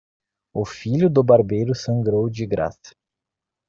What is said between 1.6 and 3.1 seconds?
sangrou de graça.